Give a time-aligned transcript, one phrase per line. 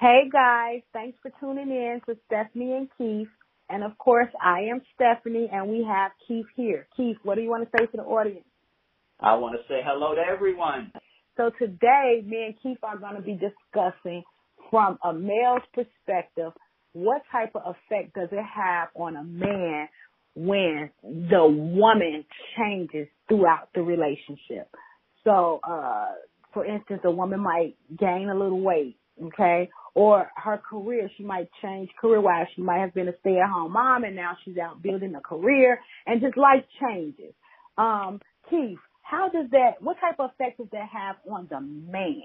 [0.00, 3.28] Hey guys, thanks for tuning in to Stephanie and Keith.
[3.68, 6.88] And of course, I am Stephanie and we have Keith here.
[6.96, 8.46] Keith, what do you want to say to the audience?
[9.20, 10.90] I want to say hello to everyone.
[11.36, 14.22] So today, me and Keith are going to be discussing
[14.70, 16.52] from a male's perspective,
[16.94, 19.86] what type of effect does it have on a man
[20.34, 22.24] when the woman
[22.56, 24.74] changes throughout the relationship?
[25.24, 26.06] So, uh,
[26.54, 29.68] for instance, a woman might gain a little weight, okay?
[29.94, 32.46] Or her career, she might change career wise.
[32.54, 35.20] She might have been a stay at home mom and now she's out building a
[35.20, 37.34] career and just life changes.
[37.76, 42.22] Um, Keith, how does that, what type of effect does that have on the man?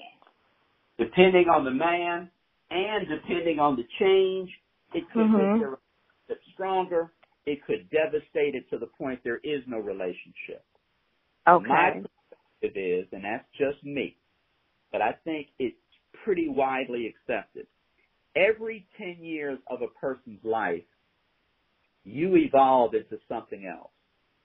[0.97, 2.29] Depending on the man
[2.69, 4.49] and depending on the change,
[4.93, 5.37] it could Mhm.
[5.37, 7.11] make the relationship stronger.
[7.45, 10.63] It could devastate it to the point there is no relationship.
[11.47, 11.67] Okay.
[11.67, 14.17] My perspective is, and that's just me,
[14.91, 15.77] but I think it's
[16.23, 17.67] pretty widely accepted.
[18.35, 20.83] Every 10 years of a person's life,
[22.03, 23.91] you evolve into something else.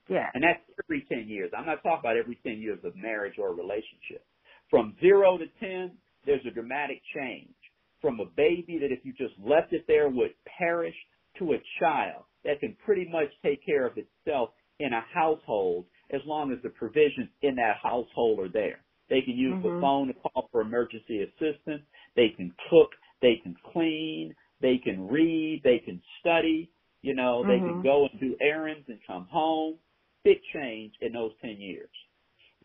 [0.08, 0.26] Yeah.
[0.34, 1.50] And that's every 10 years.
[1.56, 4.24] I'm not talking about every 10 years of marriage or relationship.
[4.70, 5.92] From zero to 10,
[6.26, 7.54] there's a dramatic change.
[8.00, 10.94] From a baby that if you just left it there would perish
[11.38, 16.20] to a child that can pretty much take care of itself in a household as
[16.26, 18.80] long as the provisions in that household are there.
[19.10, 19.80] They can use the Mhm.
[19.80, 21.84] phone to call for emergency assistance.
[22.16, 22.90] They can cook.
[23.22, 24.34] They can clean.
[24.62, 25.62] They can read.
[25.64, 26.72] They can study.
[27.02, 27.84] You know, they can Mhm.
[27.84, 29.78] go and do errands and come home.
[30.24, 31.90] Big change in those 10 years.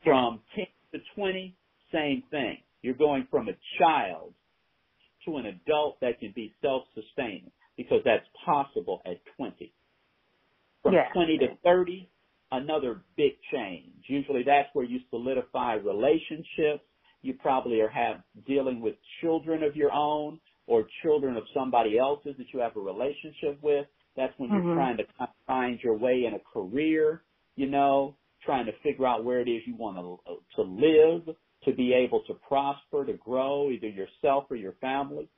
[0.04, 1.58] From 10 to 20,
[1.94, 2.60] same thing.
[2.82, 4.36] You're going from a child
[5.26, 9.74] to an adult that can be self-sustaining because that's possible at 20.
[10.84, 11.14] From Yeah.
[11.14, 12.12] 20 to 30,
[12.52, 14.04] another big change.
[14.08, 16.84] Usually that's where you solidify relationships.
[17.22, 22.36] You probably are have dealing with children of your own or children of somebody else's
[22.38, 23.88] that you have a relationship with.
[24.16, 24.74] That's when you're Mhm.
[24.74, 25.06] trying to
[25.48, 27.24] find your way in a career,
[27.56, 31.74] you know, trying to figure out where it is you want to, to live, to
[31.74, 35.30] be able to prosper, to grow, either yourself or your family.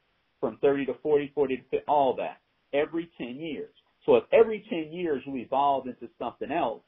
[0.42, 2.42] From 30 to 40, 40 to 50, all that.
[2.74, 3.74] Every 10 years.
[4.06, 6.84] So if every 10 years you evolve into something else,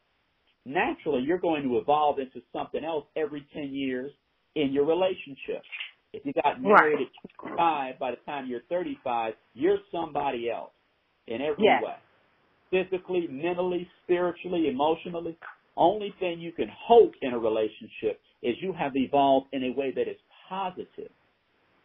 [0.65, 4.11] naturally you're going to evolve into something else every 10 years
[4.55, 5.65] in your relationship.
[6.13, 7.01] If you got married Right.
[7.01, 7.07] at
[7.57, 10.73] 25, by the time you're 35, you're somebody else
[11.27, 11.81] in every Yes.
[11.81, 11.95] way.
[12.71, 15.37] Physically, mentally, spiritually, emotionally.
[15.77, 19.91] Only thing you can hope in a relationship is you have evolved in a way
[19.95, 20.17] that is
[20.49, 21.11] positive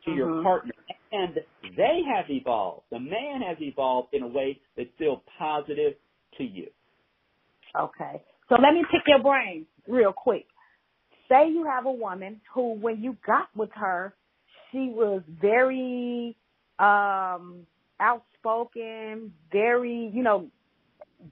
[0.05, 0.43] to your Mhm.
[0.43, 0.73] partner
[1.13, 2.87] and they have evolved.
[2.91, 5.95] The man has evolved in a way that's still positive
[6.39, 6.69] to you.
[7.77, 8.25] Okay.
[8.49, 10.47] So let me pick your brain real quick.
[11.29, 14.15] Say you have a woman who, when you got with her,
[14.71, 16.37] she was very
[16.79, 17.67] um
[18.01, 20.49] outspoken, very, you know,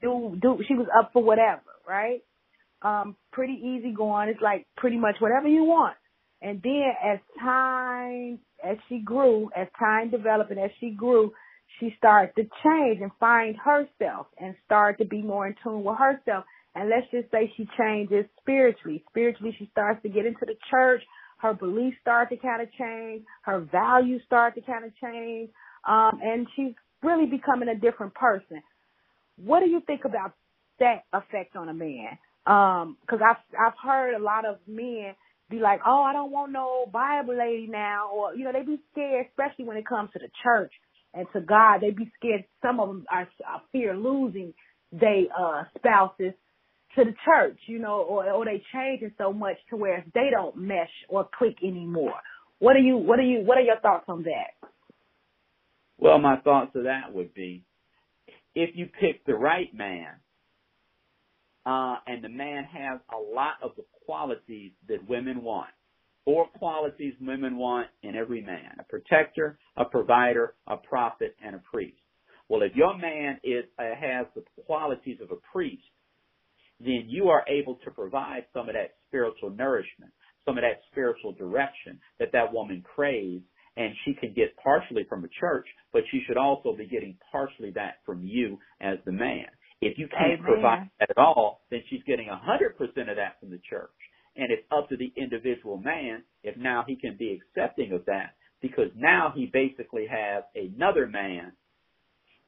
[0.00, 2.22] do do she was up for whatever, right?
[2.82, 4.28] Um, pretty easy going.
[4.28, 5.96] It's like pretty much whatever you want.
[6.40, 11.32] And then as time as she grew, as time developed and as she grew,
[11.78, 15.98] she started to change and find herself and start to be more in tune with
[15.98, 16.44] herself.
[16.74, 19.04] And let's just say she changes spiritually.
[19.10, 21.02] Spiritually, she starts to get into the church.
[21.38, 23.24] Her beliefs start to kind of change.
[23.42, 25.50] Her values start to kind of change.
[25.86, 28.62] Um, and she's really becoming a different person.
[29.36, 30.34] What do you think about
[30.78, 32.18] that effect on a man?
[32.46, 35.14] Um, cause I've, I've heard a lot of men
[35.50, 38.80] be like, oh, I don't want no Bible lady now, or, you know, they be
[38.92, 40.72] scared, especially when it comes to the church
[41.12, 41.80] and to God.
[41.80, 42.44] They be scared.
[42.62, 44.54] Some of them are, are fear losing
[44.92, 46.32] they, uh, spouses
[46.96, 50.56] to the church, you know, or, or they changing so much to where they don't
[50.56, 52.14] mesh or click anymore.
[52.58, 54.68] What are you, what are you, what are your thoughts on that?
[55.98, 57.64] Well, my thoughts of that would be
[58.54, 60.08] if you pick the right man,
[61.64, 65.70] uh, and the man has a lot of the qualities that women want.
[66.24, 68.76] Four qualities women want in every man.
[68.78, 71.96] A protector, a provider, a prophet, and a priest.
[72.48, 75.82] Well, if your man is, uh, has the qualities of a priest,
[76.84, 80.12] then you are able to provide some of that spiritual nourishment,
[80.44, 83.44] some of that spiritual direction that that woman craves,
[83.76, 87.70] and she can get partially from a church, but she should also be getting partially
[87.70, 89.46] that from you as the man.
[89.80, 90.44] If you can't Amen.
[90.44, 93.90] provide that at all, then she's getting a hundred percent of that from the church.
[94.36, 98.34] And it's up to the individual man if now he can be accepting of that
[98.62, 101.52] because now he basically has another man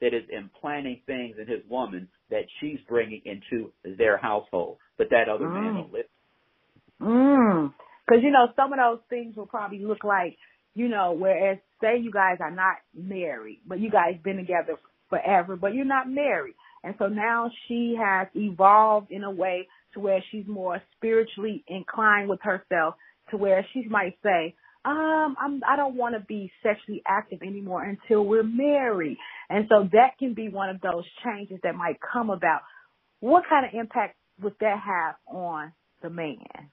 [0.04, 5.28] that is implanting things in his woman that she's bringing into their household, but that
[5.28, 5.74] other man Mm.
[5.74, 6.10] don't live.
[7.00, 7.74] Mm.
[8.08, 10.36] Cause you know, some of those things will probably look like
[10.76, 14.76] You know, whereas say you guys are not married, but you guys been together
[15.08, 16.54] forever, but you're not married.
[16.82, 22.28] And so now she has evolved in a way to where she's more spiritually inclined
[22.28, 22.96] with herself
[23.30, 27.82] to where she might say, um, I'm, I don't want to be sexually active anymore
[27.82, 29.16] until we're married.
[29.48, 32.60] And so that can be one of those changes that might come about.
[33.20, 35.72] What kind of impact would that have on
[36.02, 36.70] the man?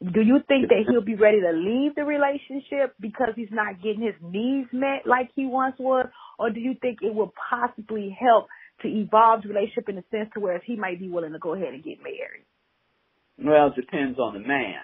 [0.00, 4.02] Do you think that he'll be ready to leave the relationship because he's not getting
[4.02, 6.06] his needs met like he once was?
[6.38, 8.46] Or do you think it will possibly help
[8.82, 11.54] to evolve the relationship in the sense to where he might be willing to go
[11.54, 12.46] ahead and get married?
[13.38, 14.82] Well, it depends on the man.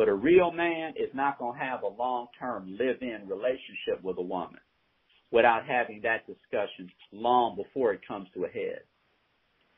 [0.00, 4.22] But a real man is not going to have a long-term live-in relationship with a
[4.22, 4.60] woman
[5.30, 8.80] without having that discussion long before it comes to a head.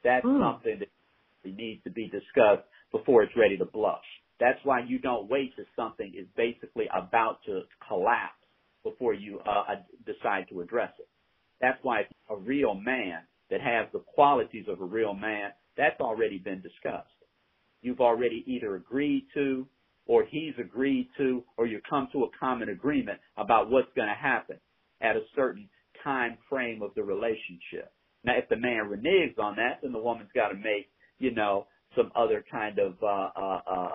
[0.04, 0.38] That's mm.
[0.40, 3.98] something that needs to be discussed before it's ready to blush.
[4.38, 8.46] That's why you don't wait till something is basically about to collapse
[8.84, 9.74] before you uh,
[10.06, 11.08] decide to address it.
[11.60, 16.38] That's why a real man that has the qualities of a real man, that's already
[16.38, 17.10] been discussed.
[17.80, 19.66] You've already either agreed to,
[20.06, 24.14] or he's agreed to, or you come to a common agreement about what's going to
[24.14, 24.56] happen
[25.00, 25.68] at a certain
[26.02, 27.92] time frame of the relationship.
[28.24, 30.88] Now, if the man reneges on that, then the woman's got to make,
[31.18, 31.66] you know,
[31.96, 33.88] some other kind of, uh, uh, uh,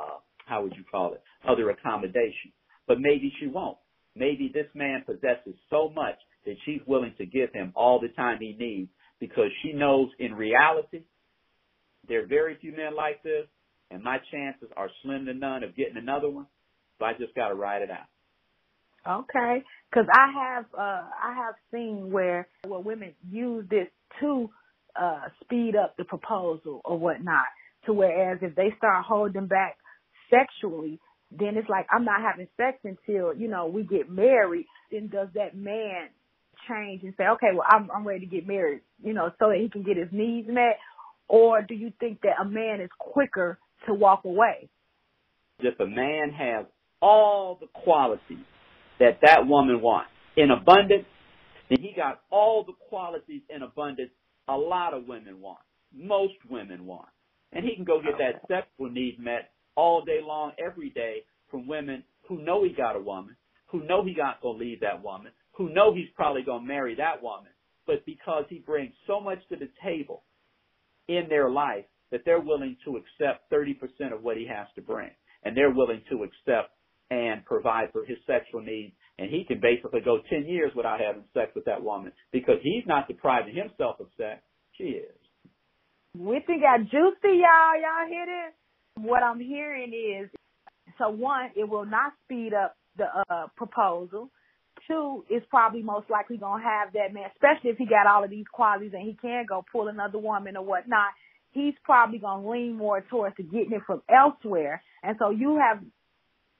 [0.45, 2.51] how would you call it, other accommodation.
[2.87, 3.77] But maybe she won't.
[4.15, 6.15] Maybe this man possesses so much
[6.45, 8.89] that she's willing to give him all the time he needs
[9.19, 11.01] because she knows in reality
[12.07, 13.47] there are very few men like this,
[13.91, 16.47] and my chances are slim to none of getting another one.
[16.99, 18.07] So I just got to ride it out.
[19.07, 23.87] Okay, because I have uh I have seen where where women use this
[24.19, 24.49] to
[24.99, 27.45] uh speed up the proposal or whatnot.
[27.85, 29.77] To whereas if they start holding back
[30.29, 30.99] sexually,
[31.31, 34.65] then it's like I'm not having sex until you know we get married.
[34.91, 36.09] Then does that man
[36.67, 39.59] change and say, okay, well I'm I'm ready to get married, you know, so that
[39.61, 40.79] he can get his needs met,
[41.29, 43.57] or do you think that a man is quicker
[43.87, 44.69] to walk away?
[45.59, 46.65] If a man has
[47.01, 48.45] all the qualities
[48.99, 51.05] that that woman wants in abundance,
[51.69, 54.11] then he got all the qualities in abundance
[54.47, 55.59] a lot of women want.
[55.93, 57.09] Most women want.
[57.51, 61.67] And he can go get that sexual need met all day long, every day from
[61.67, 63.35] women who know he got a woman,
[63.67, 66.95] who know he got to leave that woman, who know he's probably going to marry
[66.95, 67.51] that woman.
[67.85, 70.23] But because he brings so much to the table
[71.07, 75.09] in their life that they're willing to accept 30% of what he has to bring.
[75.43, 76.73] And they're willing to accept
[77.09, 78.93] and provide for his sexual needs.
[79.19, 82.83] And he can basically go 10 years without having sex with that woman because he's
[82.85, 84.41] not depriving himself of sex.
[84.77, 85.15] She is.
[86.17, 87.77] We think got juicy, y'all.
[87.77, 89.05] Y'all hear this?
[89.05, 90.29] What I'm hearing is,
[90.97, 94.29] so one, it will not speed up the uh, proposal.
[94.87, 98.29] Two, it's probably most likely gonna have that man, especially if he got all of
[98.29, 101.11] these qualities and he can go pull another woman or whatnot.
[101.51, 105.83] He's probably gonna lean more towards to getting it from elsewhere, and so you have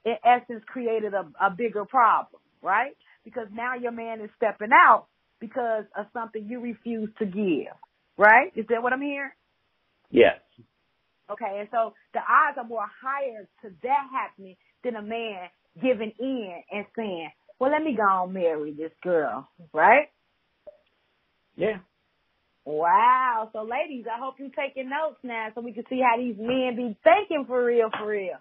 [0.04, 2.96] in essence created a, a bigger problem, right?
[3.24, 5.06] Because now your man is stepping out
[5.40, 7.72] because of something you refuse to give,
[8.16, 8.52] right?
[8.56, 9.30] Is that what I'm hearing?
[10.10, 10.38] Yes.
[11.30, 15.48] Okay, and so the odds are more higher to that happening than a man
[15.82, 20.08] giving in and saying, well, let me go and marry this girl, right?
[21.56, 21.78] Yeah.
[22.68, 23.48] Wow.
[23.54, 26.76] So ladies, I hope you're taking notes now so we can see how these men
[26.76, 28.36] be thinking for real, for real.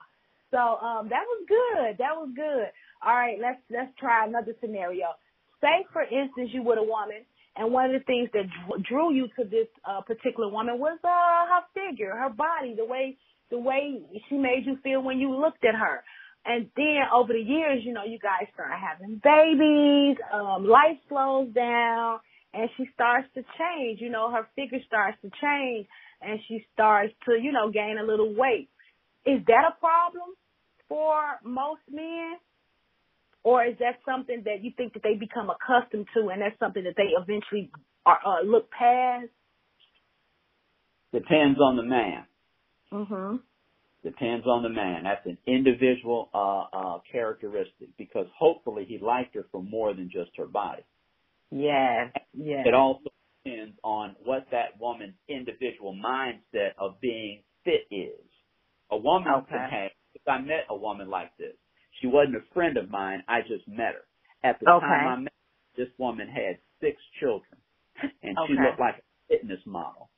[0.51, 1.97] So um, that was good.
[1.97, 2.67] That was good.
[3.05, 5.15] All right, let's let's try another scenario.
[5.61, 7.23] Say, for instance, you were a woman,
[7.55, 8.43] and one of the things that
[8.83, 13.15] drew you to this uh, particular woman was uh, her figure, her body, the way
[13.49, 16.03] the way she made you feel when you looked at her.
[16.45, 21.47] And then over the years, you know, you guys start having babies, um, life slows
[21.53, 22.19] down,
[22.53, 24.01] and she starts to change.
[24.01, 25.87] You know, her figure starts to change,
[26.21, 28.69] and she starts to, you know, gain a little weight.
[29.25, 30.29] Is that a problem
[30.87, 32.37] for most men?
[33.43, 36.83] Or is that something that you think that they become accustomed to and that's something
[36.83, 37.71] that they eventually
[38.05, 39.29] are, uh, look past?
[41.13, 42.25] Depends on the man.
[42.91, 43.41] Mhm.
[44.03, 45.03] Depends on the man.
[45.03, 50.35] That's an individual uh, uh, characteristic because hopefully he liked her for more than just
[50.37, 50.83] her body.
[51.51, 52.11] Yes.
[52.33, 52.65] Yes.
[52.67, 53.09] It also
[53.43, 58.25] depends on what that woman's individual mindset of being fit is.
[58.91, 59.49] A woman okay.
[59.49, 61.55] can have, if I met a woman like this,
[62.01, 64.49] she wasn't a friend of mine, I just met her.
[64.49, 64.85] At the okay.
[64.85, 65.33] time I met
[65.77, 67.59] her, this woman had six children
[68.23, 68.47] and okay.
[68.47, 70.09] she looked like a fitness model.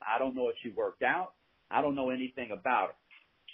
[0.00, 1.32] I don't know if she worked out.
[1.70, 2.94] I don't know anything about her.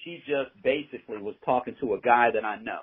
[0.04, 2.80] She just basically was talking to a guy that I know.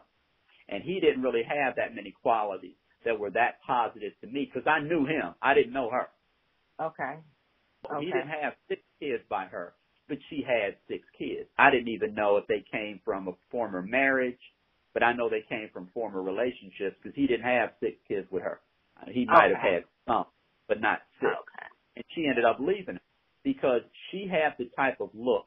[0.70, 4.68] and he didn't really have that many qualities that were that positive to me because
[4.68, 5.34] I knew him.
[5.42, 6.08] I didn't know her.
[6.82, 7.20] Okay.
[7.86, 8.06] okay.
[8.06, 9.74] He didn't have six kids by her,
[10.08, 11.50] but she had six kids.
[11.58, 14.40] I didn't even know if they came from a former marriage,
[14.94, 18.44] but I know they came from former relationships because he didn't have six kids with
[18.44, 18.60] her.
[19.08, 19.54] He might okay.
[19.54, 20.26] have had some,
[20.68, 21.32] but not six.
[21.32, 21.68] Okay.
[21.96, 23.02] And she ended up leaving him
[23.44, 25.46] because she had the type of look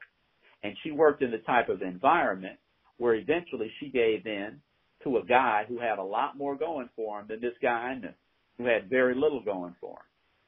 [0.62, 2.58] and she worked in the type of environment
[2.98, 4.60] where eventually she gave in
[5.06, 7.94] to a guy who had a lot more going for him than this guy I
[7.98, 8.12] knew,
[8.58, 10.06] who had very little going for him.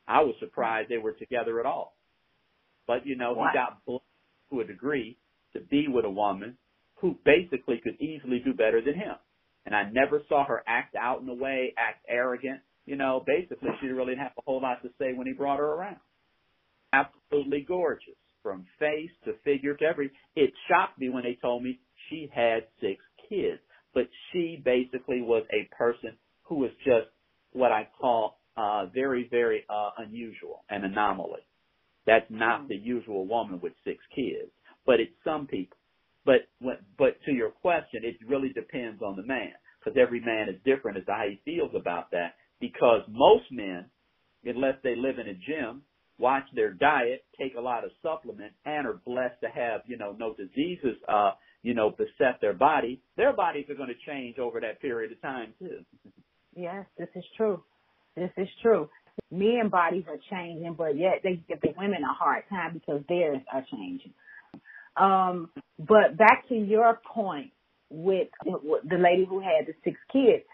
[0.08, 1.96] I was surprised they were together at all.
[2.86, 3.52] But you know, what?
[3.52, 4.02] he got blessed
[4.50, 5.16] to a degree
[5.52, 6.56] to be with a woman
[6.96, 9.14] who basically could easily do better than him.
[9.64, 12.60] And I never saw her act out in a way, act arrogant.
[12.86, 15.58] You know, basically she really didn't have a whole lot to say when he brought
[15.58, 16.00] her around.
[16.92, 18.16] Absolutely gorgeous.
[18.42, 22.64] From face to figure to every, it shocked me when they told me she had
[22.80, 23.60] six kids
[23.94, 27.08] but she basically was a person who was just
[27.52, 31.46] what I call uh, very, very uh, unusual, an anomaly.
[32.06, 32.68] That's not Mm.
[32.68, 34.50] the usual woman with six kids,
[34.86, 35.76] but it's some people.
[36.24, 36.48] But
[36.98, 40.98] but to your question, it really depends on the man because every man is different
[40.98, 42.36] as to how he feels about that.
[42.60, 43.90] Because most men,
[44.44, 45.82] unless they live in a gym,
[46.18, 50.12] watch their diet, take a lot of supplements, and are blessed to have you know
[50.12, 54.60] no diseases uh, you know, beset their body, their bodies are going to change over
[54.60, 55.84] that period of time too.
[56.54, 57.62] Yes, this is true.
[58.16, 58.88] This is true.
[59.30, 63.40] Men bodies are changing, but yet they give the women a hard time because theirs
[63.52, 64.12] are changing.
[64.96, 67.52] Um, but back to your point
[67.90, 70.44] with the lady who had the six kids.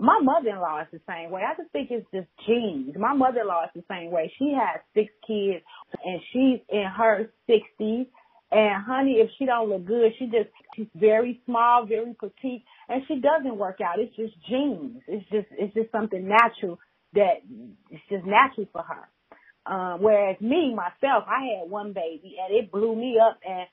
[0.00, 1.42] My mother-in-law is the same way.
[1.42, 2.96] I just think it's just genes.
[2.98, 4.32] My mother-in-law is the same way.
[4.38, 5.64] She has six kids
[6.04, 8.06] and she's in her sixties
[8.54, 13.02] and honey, if she don't look good, she just she's very small, very petite, and
[13.08, 13.98] she doesn't work out.
[13.98, 15.02] It's just genes.
[15.08, 16.78] It's just it's just something natural
[17.14, 17.42] that
[17.90, 19.08] it's just natural for her.
[19.66, 23.40] Um, whereas me myself, I had one baby and it blew me up.
[23.48, 23.66] And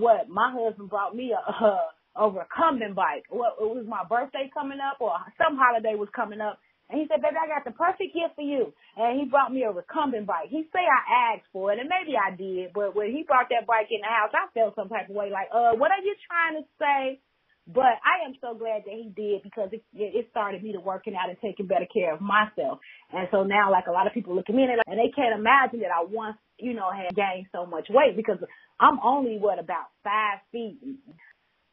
[0.00, 1.80] what my husband brought me a, a,
[2.26, 3.24] a recumbent bike.
[3.30, 6.58] What it was my birthday coming up or some holiday was coming up,
[6.88, 8.72] and he said, baby, I got the perfect gift for you.
[8.96, 10.48] And he brought me a recumbent bike.
[10.48, 13.68] He say I asked for it, and maybe I did, but when he brought that
[13.68, 16.16] bike in the house, I felt some type of way like, uh, what are you
[16.24, 17.20] trying to say?
[17.68, 21.12] But I am so glad that he did because it, it started me to working
[21.12, 22.80] out and taking better care of myself.
[23.12, 25.12] And so now, like a lot of people look at me and, like, and they
[25.12, 28.40] can't imagine that I once, you know, had gained so much weight because
[28.80, 30.80] I'm only what about five feet.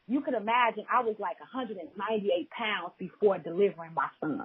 [0.06, 1.88] You can imagine I was like 198
[2.52, 4.44] pounds before delivering my son.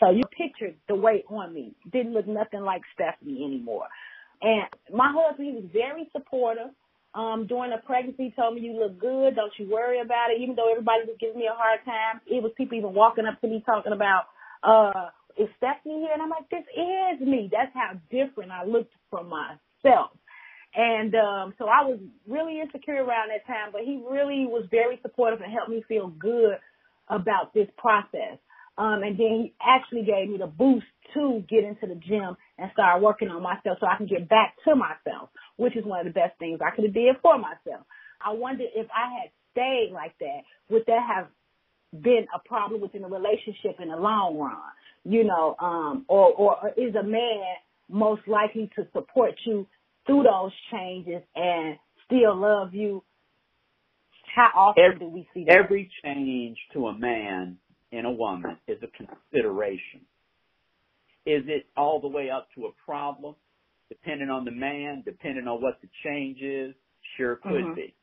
[0.00, 1.74] So you pictured the weight on me.
[1.92, 3.86] Didn't look nothing like Stephanie anymore.
[4.42, 6.72] And my husband, he was very supportive.
[7.14, 9.36] Um, during the pregnancy, he told me, you look good.
[9.36, 10.42] Don't you worry about it.
[10.42, 13.40] Even though everybody was giving me a hard time, it was people even walking up
[13.40, 14.24] to me talking about,
[14.64, 16.12] uh, is Stephanie here?
[16.12, 17.48] And I'm like, this is me.
[17.50, 20.10] That's how different I looked from myself.
[20.74, 24.98] And um, so I was really insecure around that time, but he really was very
[25.02, 26.58] supportive and helped me feel good
[27.08, 28.38] about this process.
[28.76, 32.70] Um, and then he actually gave me the boost to get into the gym and
[32.72, 36.06] start working on myself so I can get back to myself, which is one of
[36.06, 37.86] the best things I could have did for myself.
[38.24, 40.40] I wonder if I had stayed like that,
[40.70, 41.28] would that have
[42.02, 44.56] been a problem within the relationship in the long run?
[45.04, 47.44] You know, um, or, or is a man
[47.88, 49.66] most likely to support you
[50.06, 51.76] through those changes and
[52.06, 53.04] still love you?
[54.34, 55.54] How often every, do we see that?
[55.54, 57.58] Every change to a man
[57.94, 60.00] in a woman is a consideration.
[61.26, 63.34] Is it all the way up to a problem?
[63.88, 66.74] Depending on the man, depending on what the change is,
[67.16, 67.76] sure could Mhm.
[67.76, 67.94] be.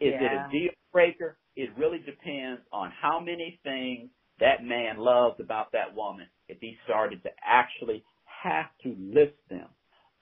[0.00, 0.24] Is Yeah.
[0.26, 1.38] it a deal breaker?
[1.56, 6.28] It really depends on how many things that man loves about that woman.
[6.48, 9.68] If he started to actually have to list them.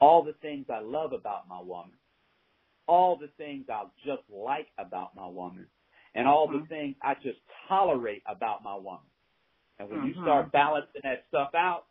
[0.01, 1.99] All the things I love about my woman.
[2.87, 5.69] All the things I just like about my woman.
[6.15, 6.69] And all the Mhm.
[6.69, 9.11] things I just tolerate about my woman.
[9.79, 10.23] And when you Mhm.
[10.23, 11.87] start balancing that stuff out,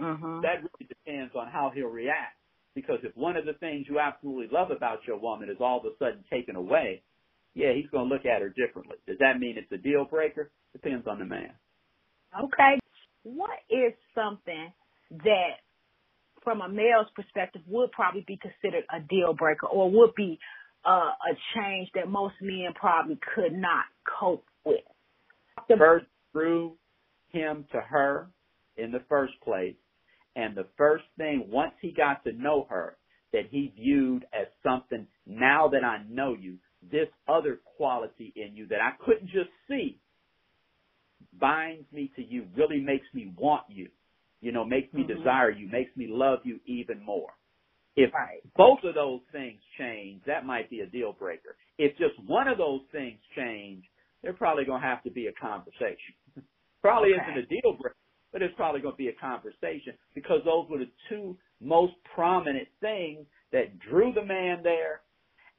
[0.00, 0.42] Mhm.
[0.42, 2.36] that really depends on how he'll react.
[2.74, 5.86] Because if one of the things you absolutely love about your woman is all of
[5.86, 7.02] a sudden taken away,
[7.54, 8.96] yeah, he's going to look at her differently.
[9.06, 10.52] Does that mean it's a deal breaker?
[10.72, 11.58] Depends on the man.
[12.38, 12.78] Okay.
[13.24, 14.72] What is something
[15.10, 15.60] that,
[16.44, 20.38] from a male's perspective, would probably be considered a deal breaker or would be
[20.84, 23.84] uh, a change that most men probably could not
[24.20, 24.84] cope with?
[25.68, 26.77] The- First, through
[27.32, 28.30] him to her
[28.76, 29.76] in the first place.
[30.36, 32.98] And the first thing, once he got to know her,
[33.32, 38.66] that he viewed as something, now that I know you, this other quality in you
[38.68, 40.00] that I couldn't just see
[41.34, 43.90] binds me to you, really makes me want you,
[44.40, 45.04] you know, makes me Mhm.
[45.04, 47.30] desire you, makes me love you even more.
[47.96, 48.42] If Right.
[48.56, 51.56] both of those things change, that might be a deal breaker.
[51.78, 53.84] If just one of those things change,
[54.22, 56.14] they're probably going to have to be a conversation.
[56.82, 57.22] Probably Okay.
[57.22, 57.96] isn't a deal breaker,
[58.32, 62.68] but it's probably going to be a conversation because those were the two most prominent
[62.80, 65.02] things that drew the man there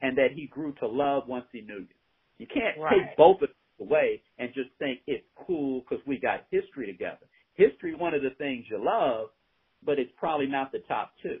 [0.00, 1.94] and that he grew to love once he knew you.
[2.38, 3.08] You can't Right.
[3.08, 7.26] take both of them away and just think it's cool because we got history together.
[7.54, 9.30] History, one of the things you love,
[9.82, 11.40] but it's probably not the top two.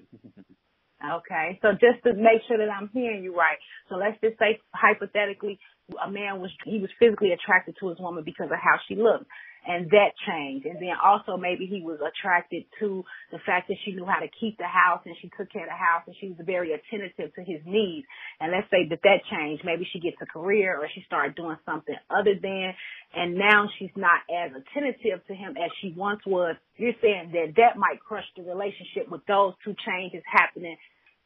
[1.02, 1.58] Okay.
[1.62, 3.56] So just to make sure that I'm hearing you right.
[3.88, 5.58] So let's just say hypothetically
[6.04, 9.26] a man was he was physically attracted to his woman because of how she looked.
[9.66, 10.64] And that changed.
[10.64, 14.28] And then also maybe he was attracted to the fact that she knew how to
[14.40, 17.34] keep the house and she took care of the house and she was very attentive
[17.34, 18.06] to his needs.
[18.40, 19.62] And let's say that that changed.
[19.64, 22.72] Maybe she gets a career or she started doing something other than,
[23.14, 26.56] and now she's not as attentive to him as she once was.
[26.76, 30.76] You're saying that that might crush the relationship with those two changes happening.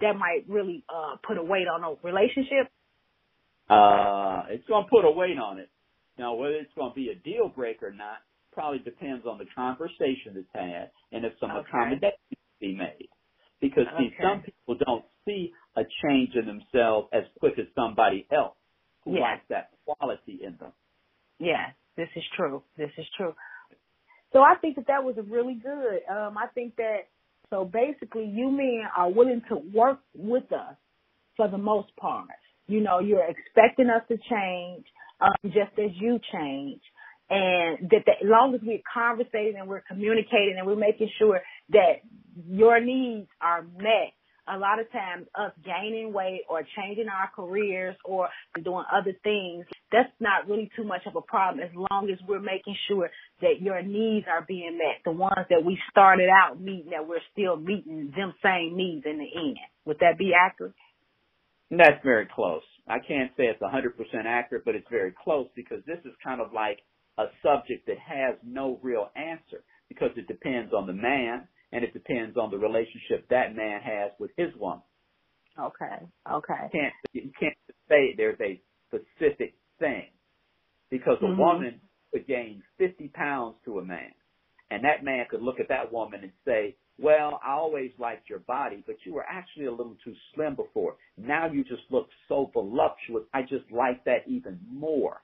[0.00, 2.66] That might really, uh, put a weight on a relationship.
[3.70, 5.70] Uh, it's to put a weight on it.
[6.18, 8.18] Now, whether it's going to be a deal breaker or not
[8.52, 11.68] probably depends on the conversation that's had and if some Okay.
[11.68, 13.09] accommodations be made.
[13.61, 14.23] Because see, Okay.
[14.23, 18.56] some people don't see a change in themselves as quick as somebody else
[19.04, 19.23] who Yes.
[19.23, 20.73] likes that quality in them.
[21.38, 22.62] Yes, this is true.
[22.76, 23.35] This is true.
[24.33, 26.04] So I think that that was really good.
[26.09, 27.09] Um, I think that
[27.50, 30.76] so basically, you men are willing to work with us
[31.37, 32.28] for the most part.
[32.66, 34.87] You know, you're expecting us to change,
[35.25, 36.81] um, just as you change,
[37.31, 41.40] and that as long as we're conversating and we're communicating and we're making sure
[41.71, 42.02] that
[42.49, 44.12] your needs are met.
[44.47, 48.28] A lot of times, us gaining weight or changing our careers or
[48.62, 52.40] doing other things, that's not really too much of a problem as long as we're
[52.40, 53.09] making sure
[53.40, 55.00] that your needs are being met.
[55.07, 59.16] The ones that we started out meeting, that we're still meeting them same needs in
[59.16, 59.57] the end.
[59.87, 60.75] Would that be accurate?
[61.75, 62.63] And that's very close.
[62.87, 66.52] I can't say it's 100% accurate, but it's very close because this is kind of
[66.52, 66.78] like
[67.19, 71.93] a subject that has no real answer because it depends on the man and it
[71.93, 74.84] depends on the relationship that man has with his woman.
[75.58, 76.06] Okay.
[76.30, 76.71] Okay.
[76.73, 77.58] You can't, you can't
[77.89, 80.13] say there's a specific thing
[80.93, 81.39] because a Mhm.
[81.41, 81.80] woman
[82.13, 84.15] could gain 50 pounds to a man
[84.70, 88.40] and that man could look at that woman and say, well, I always liked your
[88.40, 90.96] body, but you were actually a little too slim before.
[91.16, 93.24] Now you just look so voluptuous.
[93.34, 95.22] I just like that even more.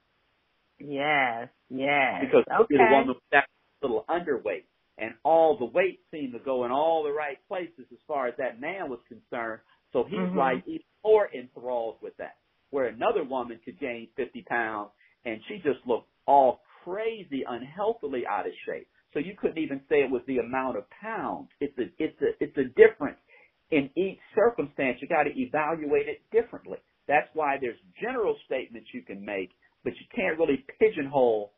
[0.78, 1.48] Yes.
[1.68, 2.22] Yes.
[2.22, 2.76] Because okay.
[2.76, 3.44] the woman with that
[3.82, 4.64] little underweight.
[4.98, 8.34] And all the weight seemed to go in all the right places as far as
[8.38, 9.60] that man was concerned.
[9.92, 10.36] So he's Mhm.
[10.36, 12.36] like even more enthralled with that.
[12.70, 14.90] Where another woman could gain 50 pounds
[15.24, 18.88] and she just looked all crazy, unhealthily out of shape.
[19.12, 21.48] So you couldn't even say it was the amount of pounds.
[21.60, 23.18] It's a, it's a, it's a difference
[23.70, 24.98] in each circumstance.
[25.00, 26.78] You got to evaluate it differently.
[27.08, 29.50] That's why there's general statements you can make,
[29.84, 31.52] but you can't really pigeonhole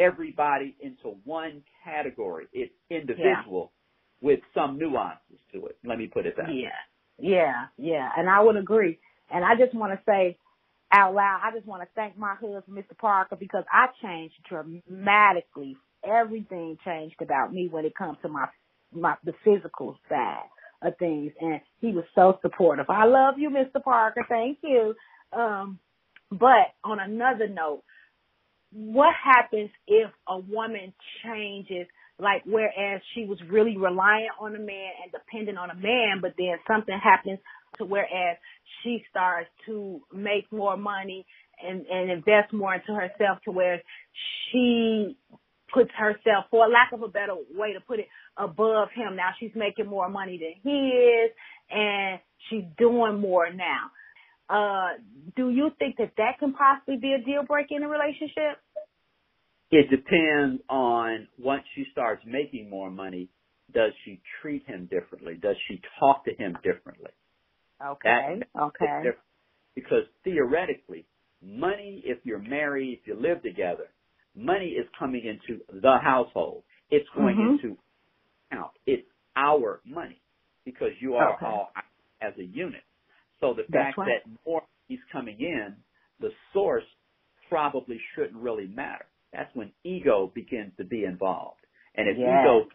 [0.00, 2.46] everybody into one category.
[2.52, 3.72] It's individual
[4.20, 5.78] with some nuances to it.
[5.84, 6.64] Let me put it that way.
[7.18, 8.08] Yeah, yeah, yeah.
[8.16, 8.98] And I would agree.
[9.30, 10.38] And I just want to say
[10.92, 12.96] out loud, I just want to thank my husband, Mr.
[12.96, 15.76] Parker, because I changed dramatically.
[16.04, 18.46] Everything changed about me when it comes to my
[18.92, 20.48] my the physical side
[20.82, 22.86] of things, and he was so supportive.
[22.88, 23.82] I love you, Mr.
[23.82, 24.24] Parker.
[24.28, 24.94] Thank you.
[25.32, 25.78] Um,
[26.30, 27.82] but on another note,
[28.70, 30.92] what happens if a woman
[31.24, 31.86] changes
[32.18, 36.34] like whereas she was really reliant on a man and dependent on a man, but
[36.36, 37.38] then something happens
[37.78, 38.36] to whereas
[38.82, 41.24] she starts to make more money
[41.62, 43.80] and, and invest more into herself to where
[44.50, 45.16] she
[45.72, 49.16] puts herself, for lack of a better way to put it, above him.
[49.16, 51.30] Now she's making more money than he is
[51.70, 53.90] and she's doing more now.
[54.48, 54.96] Uh,
[55.36, 58.58] do you think that that can possibly be a deal breaker in a relationship?
[59.70, 63.28] It depends on once she starts making more money,
[63.74, 65.34] does she treat him differently?
[65.34, 67.10] Does she talk to him differently?
[67.84, 68.40] Okay.
[68.54, 69.10] That- okay.
[69.74, 71.04] Because theoretically,
[71.42, 73.90] money, if you're married, if you live together,
[74.38, 76.64] money is coming into the household.
[76.90, 77.50] It's going Mhm.
[77.60, 77.78] into
[78.50, 78.72] account.
[78.86, 80.22] It's our money
[80.64, 81.44] because you are Okay.
[81.44, 81.72] all
[82.22, 82.82] as a unit.
[83.40, 84.16] So the That's fact right.
[84.24, 85.76] that more is coming in,
[86.20, 86.84] the source
[87.48, 89.06] probably shouldn't really matter.
[89.32, 91.60] That's when ego begins to be involved.
[91.96, 92.26] And if Yes.
[92.26, 92.66] ego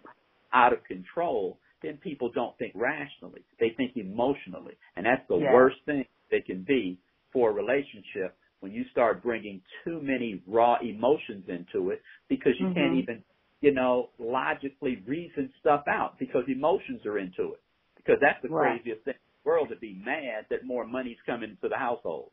[0.53, 3.45] out of control, then people don't think rationally.
[3.59, 4.77] They think emotionally.
[4.95, 5.43] And that's the Yes.
[5.51, 6.99] worst thing they can be
[7.33, 12.67] for a relationship when you start bringing too many raw emotions into it because you
[12.67, 12.73] Mhm.
[12.73, 13.23] can't even,
[13.61, 17.61] you know, logically reason stuff out because emotions are into it.
[17.97, 18.49] Because that's the Right.
[18.49, 22.31] craziest thing in the world to be mad that more money's coming into the household.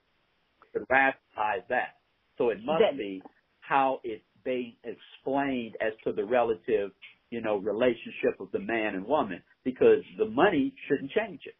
[0.75, 1.97] To rationalize that.
[2.39, 3.23] So it must That- be
[3.61, 6.93] how it's being explained as to the relative,
[7.31, 11.57] you know, relationship of the man and woman because the money shouldn't change it.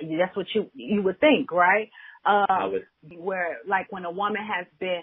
[0.00, 1.90] That's what you you would think, right?
[2.24, 2.86] Uh, would
[3.18, 5.02] where like when a woman has been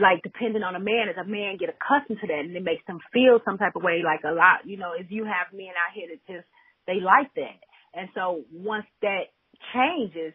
[0.00, 2.84] like dependent on a man, as a man get accustomed to that, and it makes
[2.86, 4.02] them feel some type of way.
[4.04, 6.46] Like a lot, you know, if you have men out here that just
[6.86, 7.58] they like that,
[7.94, 9.32] and so once that
[9.74, 10.34] changes,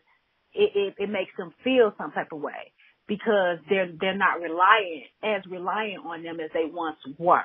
[0.53, 2.73] it it, it makes them feel some type of way
[3.07, 7.43] because they're they're not reliant as reliant on them as they once were.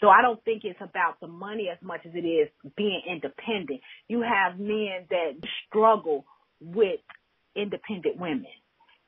[0.00, 3.80] So I don't think it's about the money as much as it is being independent.
[4.08, 5.34] You have men that
[5.68, 6.24] struggle
[6.60, 7.00] with
[7.56, 8.46] independent women,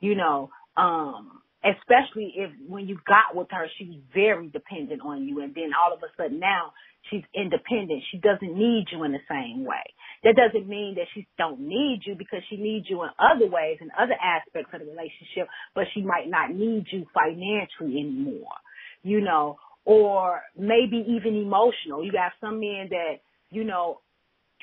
[0.01, 5.41] you know, um, especially if when you got with her, she's very dependent on you.
[5.41, 6.73] And then all of a sudden now
[7.11, 8.03] she's independent.
[8.11, 9.85] She doesn't need you in the same way.
[10.23, 13.79] That doesn't mean that she don't need you because she needs you in other ways
[13.81, 18.57] and other aspects of the relationship, but she might not need you financially anymore,
[19.03, 22.05] you know, or maybe even emotional.
[22.05, 24.01] You got some men that, you know,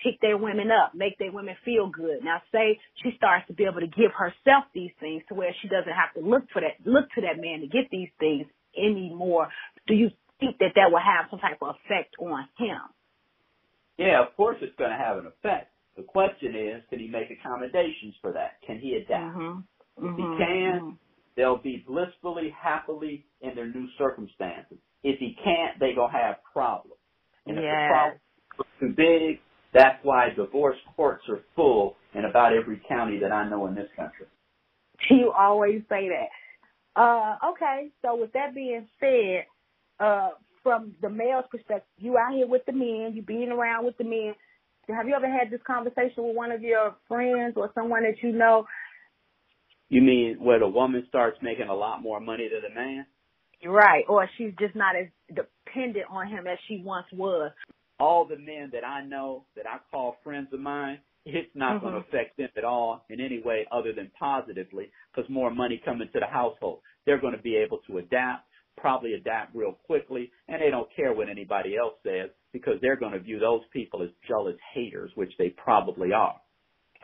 [0.04, 2.24] pick their women up, make their women feel good.
[2.24, 5.68] Now say she starts to be able to give herself these things to where she
[5.68, 8.46] doesn't have to look for that, look to that man to get these things
[8.78, 9.50] anymore.
[9.88, 10.10] Do you
[10.40, 12.82] think that that will have some type of effect on him?
[13.98, 15.72] Yeah, of course it's going to have an effect.
[15.98, 18.58] The question is, can he make accommodations for that?
[18.66, 19.38] Can he adapt?
[19.38, 20.08] Mm-hmm.
[20.08, 20.98] If he can,
[21.36, 24.78] they'll be blissfully, happily in their new circumstances.
[25.04, 26.98] If he can't, they gonna have problems.
[27.46, 28.20] And if the problem
[28.80, 29.40] too big,
[29.74, 33.90] that's why divorce courts are full in about every county that I know in this
[33.96, 34.28] country.
[35.10, 36.30] You always say that.
[36.96, 39.46] Uh, okay, so with that being said,
[40.00, 40.30] uh,
[40.62, 44.04] from the male's perspective, you out here with the men, you being around with the
[44.04, 44.36] men.
[44.90, 48.32] Have you ever had this conversation with one of your friends or someone that you
[48.32, 48.66] know?
[49.90, 53.06] You mean where the woman starts making a lot more money than the man?
[53.66, 57.52] Right, or she's just not as dependent on him as she once was.
[58.02, 61.94] All the men that I know that I call friends of mine, it's not going
[61.94, 62.16] to mm-hmm.
[62.16, 66.20] affect them at all in any way other than positively because more money coming to
[66.20, 66.80] the household.
[67.06, 71.14] They're going to be able to adapt, probably adapt real quickly, and they don't care
[71.14, 75.32] what anybody else says because they're going to view those people as jealous haters, which
[75.38, 76.36] they probably are.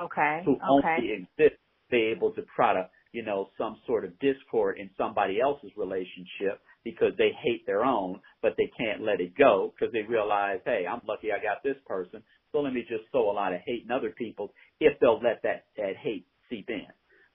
[0.02, 0.64] Okay, who okay.
[0.68, 5.40] only exist to be able to product, you know, some sort of discord in somebody
[5.42, 10.04] else's relationship because they hate their own, but they can't let it go because they
[10.04, 13.54] realize, hey, I'm lucky I got this person, so let me just sow a lot
[13.54, 16.88] of hate in other people if they'll let that, that hate seep in.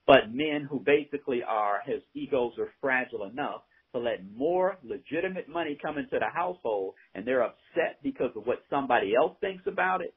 [0.05, 3.61] But men who basically are, his egos are fragile enough
[3.93, 8.63] to let more legitimate money come into the household and they're upset because of what
[8.69, 10.13] somebody else thinks about it,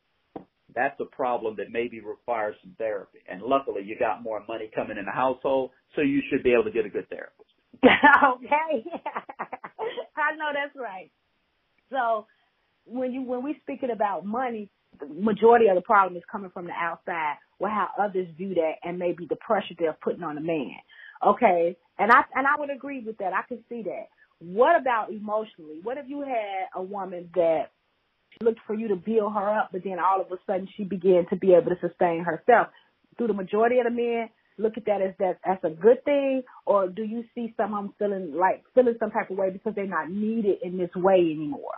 [0.77, 3.19] that's a problem that maybe requires some therapy.
[3.29, 6.65] And luckily you got more money coming in the household, so you should be able
[6.65, 7.51] to get a good therapist.
[7.83, 8.85] okay.
[10.17, 11.11] I know that's right.
[11.91, 12.27] So
[12.85, 14.69] when you when we speaking about money,
[15.01, 18.73] the majority of the problem is coming from the outside, or how others view that,
[18.85, 20.77] and maybe the pressure they're putting on a man.
[21.27, 23.33] Okay, and I and I would agree with that.
[23.33, 24.09] I can see that.
[24.39, 25.81] What about emotionally?
[25.83, 27.71] What if you had a woman that
[28.43, 31.27] looked for you to build her up, but then all of a sudden she began
[31.31, 32.69] to be able to sustain herself?
[33.19, 36.43] Do the majority of the men look at that as that as a good thing,
[36.65, 39.75] or do you see some of them feeling like feeling some type of way because
[39.75, 41.77] they're not needed in this way anymore?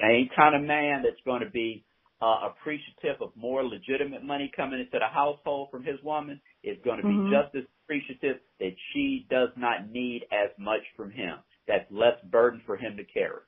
[0.00, 1.84] Same kind of man that's going to be
[2.22, 7.00] uh, appreciative of more legitimate money coming into the household from his woman is going
[7.00, 7.28] to be Mhm.
[7.28, 11.38] just as appreciative that she does not need as much from him.
[11.66, 13.42] That's less burden for him to carry.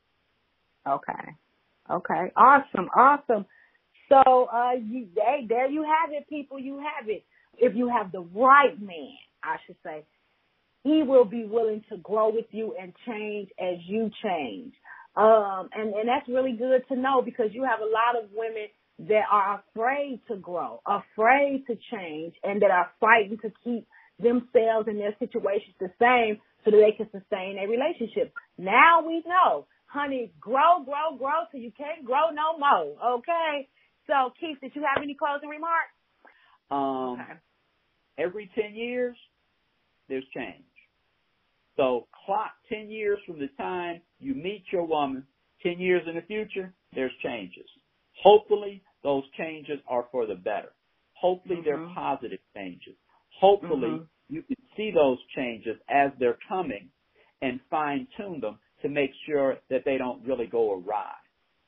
[0.87, 1.35] Okay.
[1.91, 2.33] Okay.
[2.37, 2.89] Awesome.
[2.97, 3.47] Awesome.
[4.09, 6.59] So, uh, you, hey, there you have it, people.
[6.59, 7.25] You have it.
[7.59, 10.05] If you have the right man, I should say,
[10.83, 14.75] he will be willing to grow with you and change as you change.
[15.17, 18.67] Um, and, and that's really good to know because you have a lot of women
[19.09, 23.87] that are afraid to grow, afraid to change, and that are fighting to keep
[24.19, 28.33] themselves and their situations the same so that they can sustain a relationship.
[28.59, 33.19] Now we know, honey, grow, grow, grow till you can't grow no more.
[33.19, 33.69] Okay.
[34.07, 35.95] So Keith, did you have any closing remarks?
[36.71, 37.41] Um, Okay.
[38.19, 39.17] every 10 years,
[40.09, 40.65] there's change.
[41.77, 45.27] So clock 10 years from the time you meet your woman,
[45.63, 47.67] 10 years in the future, there's changes.
[48.23, 50.73] Hopefully those changes are for the better.
[51.15, 51.95] Hopefully they're Mhm.
[51.95, 52.97] positive changes.
[53.41, 54.09] Hopefully Mhm.
[54.29, 56.91] you can see those changes as they're coming
[57.43, 61.13] and fine tune them to make sure that they don't really go awry.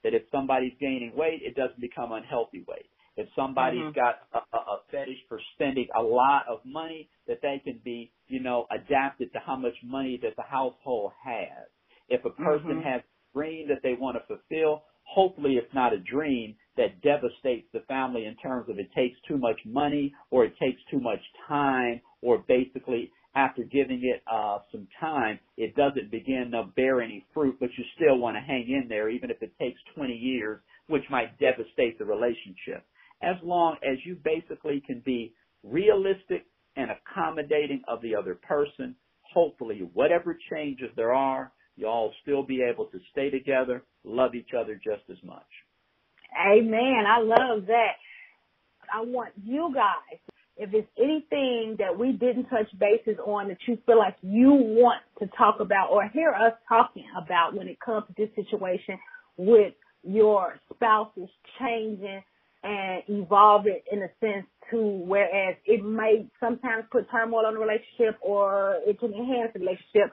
[0.04, 2.86] That if somebody's gaining weight, it doesn't become unhealthy weight.
[3.16, 3.98] If somebody's mm-hmm.
[3.98, 8.40] got a, a fetish for spending a lot of money, that they can be, you
[8.40, 11.66] know, adapted to how much money that the household has.
[12.08, 12.88] If a person mm-hmm.
[12.88, 17.66] has a dream that they want to fulfill, hopefully it's not a dream that devastates
[17.72, 21.20] the family in terms of it takes too much money or it takes too much
[21.48, 27.24] time or basically after giving it uh, some time, it doesn't begin to bear any
[27.34, 30.58] fruit, but you still want to hang in there even if it takes 20 years,
[30.88, 32.84] which might devastate the relationship.
[33.22, 36.46] As long as you basically can be realistic
[36.76, 42.62] and accommodating of the other person, hopefully whatever changes there are, you all still be
[42.62, 45.46] able to stay together, love each other just as much.
[46.40, 47.04] Amen.
[47.06, 47.96] I love that.
[48.92, 50.18] I want you guys,
[50.56, 55.00] if it's anything that we didn't touch bases on that you feel like you want
[55.18, 58.98] to talk about or hear us talking about when it comes to this situation
[59.36, 62.22] with your spouses changing
[62.62, 68.18] and evolving in a sense to whereas it may sometimes put turmoil on the relationship
[68.20, 70.10] or it can enhance the relationship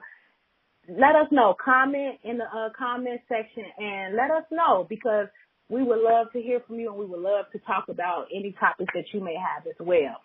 [0.88, 1.54] let us know.
[1.62, 5.28] Comment in the uh, comment section and let us know because
[5.68, 8.54] we would love to hear from you and we would love to talk about any
[8.60, 10.16] topics that you may have as well.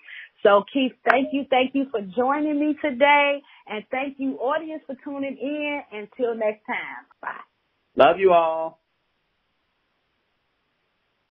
[0.43, 4.95] So Keith, thank you, thank you for joining me today and thank you audience for
[5.04, 5.82] tuning in.
[5.91, 7.06] Until next time.
[7.21, 7.30] Bye.
[7.95, 8.82] Love you all.